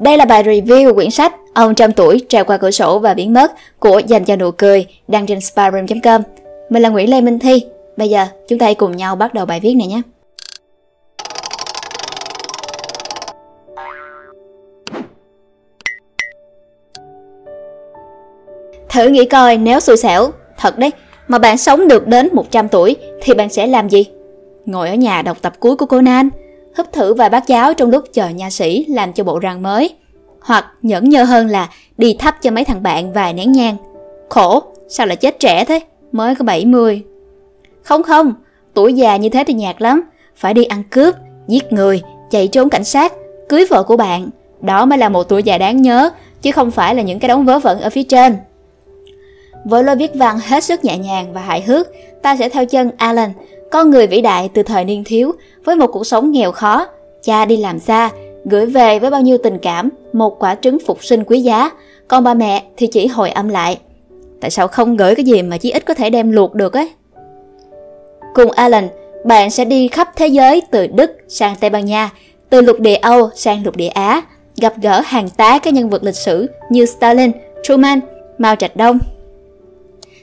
[0.00, 3.32] Đây là bài review quyển sách Ông trăm tuổi trèo qua cửa sổ và biến
[3.32, 6.22] mất của dành cho nụ cười đăng trên spyroom.com.
[6.70, 7.64] Mình là Nguyễn Lê Minh Thi.
[7.96, 10.02] Bây giờ chúng ta hãy cùng nhau bắt đầu bài viết này nhé.
[18.88, 20.90] Thử nghĩ coi nếu xui xẻo, thật đấy,
[21.28, 24.04] mà bạn sống được đến 100 tuổi thì bạn sẽ làm gì?
[24.66, 26.28] Ngồi ở nhà đọc tập cuối của Conan,
[26.76, 29.94] húp thử vài bát cháo trong lúc chờ nha sĩ làm cho bộ răng mới.
[30.40, 31.68] Hoặc nhẫn nhơ hơn là
[31.98, 33.76] đi thắp cho mấy thằng bạn vài nén nhang.
[34.28, 35.80] Khổ, sao lại chết trẻ thế,
[36.12, 37.02] mới có 70.
[37.82, 38.34] Không không,
[38.74, 40.02] tuổi già như thế thì nhạt lắm,
[40.36, 41.14] phải đi ăn cướp,
[41.48, 43.12] giết người, chạy trốn cảnh sát,
[43.48, 44.28] cưới vợ của bạn.
[44.60, 46.10] Đó mới là một tuổi già đáng nhớ,
[46.42, 48.36] chứ không phải là những cái đống vớ vẩn ở phía trên.
[49.64, 51.88] Với lối viết văn hết sức nhẹ nhàng và hài hước,
[52.22, 53.32] ta sẽ theo chân Alan,
[53.70, 55.32] con người vĩ đại từ thời niên thiếu,
[55.64, 56.86] với một cuộc sống nghèo khó,
[57.22, 58.10] cha đi làm xa,
[58.44, 61.70] gửi về với bao nhiêu tình cảm, một quả trứng phục sinh quý giá,
[62.08, 63.78] còn ba mẹ thì chỉ hồi âm lại.
[64.40, 66.90] Tại sao không gửi cái gì mà chí ít có thể đem luộc được ấy?
[68.34, 68.88] Cùng Alan,
[69.24, 72.10] bạn sẽ đi khắp thế giới từ Đức sang Tây Ban Nha,
[72.50, 74.22] từ lục địa Âu sang lục địa Á,
[74.56, 77.30] gặp gỡ hàng tá các nhân vật lịch sử như Stalin,
[77.62, 78.00] Truman,
[78.38, 78.98] Mao Trạch Đông,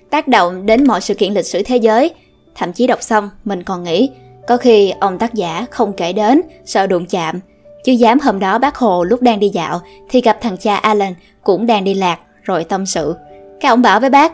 [0.09, 2.11] tác động đến mọi sự kiện lịch sử thế giới.
[2.57, 4.09] Thậm chí đọc xong, mình còn nghĩ,
[4.47, 7.39] có khi ông tác giả không kể đến, sợ đụng chạm.
[7.83, 11.13] Chứ dám hôm đó bác Hồ lúc đang đi dạo thì gặp thằng cha Alan
[11.43, 13.15] cũng đang đi lạc rồi tâm sự.
[13.59, 14.33] Cái ông bảo với bác,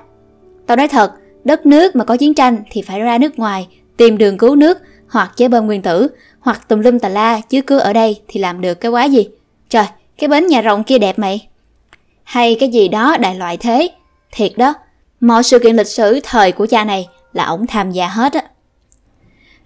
[0.67, 1.11] tao nói thật,
[1.43, 4.77] đất nước mà có chiến tranh thì phải ra nước ngoài, tìm đường cứu nước
[5.09, 6.08] hoặc chế bơm nguyên tử,
[6.39, 9.27] hoặc tùm lum tà la chứ cứ ở đây thì làm được cái quái gì.
[9.69, 9.85] Trời,
[10.17, 11.47] cái bến nhà rộng kia đẹp mày.
[12.23, 13.89] Hay cái gì đó đại loại thế.
[14.31, 14.73] Thiệt đó,
[15.23, 18.42] Mọi sự kiện lịch sử thời của cha này là ổng tham gia hết á.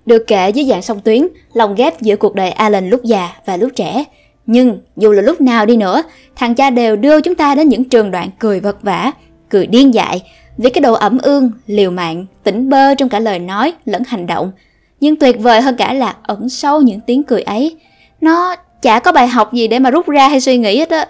[0.06, 3.58] Được kể dưới dạng song tuyến, lòng ghép giữa cuộc đời Alan lúc già và
[3.58, 4.04] lúc trẻ.
[4.46, 6.04] Nhưng dù là lúc nào đi nữa,
[6.36, 9.12] thằng cha đều đưa chúng ta đến những trường đoạn cười vật vả,
[9.50, 10.24] cười điên dại,
[10.58, 14.28] vì cái độ ẩm ương, liều mạng, tỉnh bơ trong cả lời nói lẫn hành
[14.28, 14.52] động.
[15.00, 17.78] Nhưng tuyệt vời hơn cả là ẩn sâu những tiếng cười ấy.
[18.22, 21.08] Nó chả có bài học gì để mà rút ra hay suy nghĩ hết á.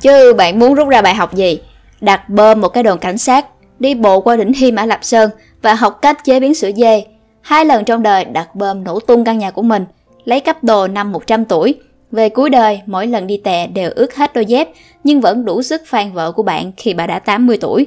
[0.00, 1.58] Chứ bạn muốn rút ra bài học gì?
[2.04, 3.46] đặt bơm một cái đồn cảnh sát,
[3.78, 5.30] đi bộ qua đỉnh Hy Mã Lạp Sơn
[5.62, 7.04] và học cách chế biến sữa dê.
[7.40, 9.84] Hai lần trong đời đặt bơm nổ tung căn nhà của mình,
[10.24, 11.74] lấy cấp đồ năm 100 tuổi.
[12.10, 14.68] Về cuối đời, mỗi lần đi tè đều ướt hết đôi dép,
[15.04, 17.86] nhưng vẫn đủ sức phan vợ của bạn khi bà đã 80 tuổi.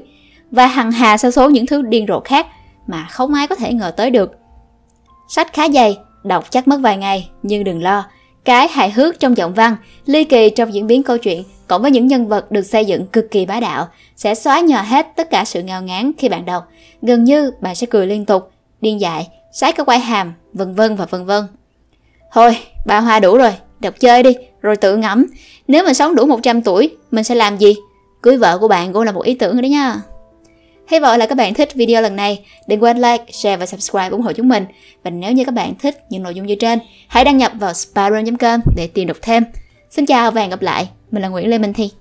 [0.51, 2.47] Và hằng hà sa số những thứ điên rồ khác
[2.87, 4.31] mà không ai có thể ngờ tới được.
[5.29, 8.05] Sách khá dày, đọc chắc mất vài ngày, nhưng đừng lo.
[8.47, 9.75] Cái hài hước trong giọng văn,
[10.05, 13.07] ly kỳ trong diễn biến câu chuyện cộng với những nhân vật được xây dựng
[13.07, 16.45] cực kỳ bá đạo, sẽ xóa nhòa hết tất cả sự ngao ngán khi bạn
[16.45, 16.67] đọc.
[17.01, 20.95] Gần như bạn sẽ cười liên tục, điên dại, sái cái quai hàm, vân vân
[20.95, 21.43] và vân vân.
[22.33, 25.25] Thôi, bà Hoa đủ rồi, đọc chơi đi, rồi tự ngẫm.
[25.67, 27.75] Nếu mình sống đủ 100 tuổi, mình sẽ làm gì?
[28.21, 30.01] Cưới vợ của bạn cũng là một ý tưởng rồi đó nha.
[30.87, 32.45] Hy vọng là các bạn thích video lần này.
[32.67, 34.65] Đừng quên like, share và subscribe ủng hộ chúng mình.
[35.03, 37.71] Và nếu như các bạn thích những nội dung như trên, hãy đăng nhập vào
[37.71, 39.43] sparrow.com để tìm đọc thêm.
[39.89, 40.89] Xin chào và hẹn gặp lại.
[41.11, 41.91] Mình là Nguyễn Lê Minh Thi